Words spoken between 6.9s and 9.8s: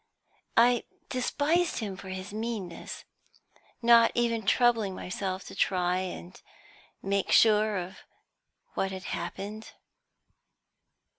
make sure of what had happened.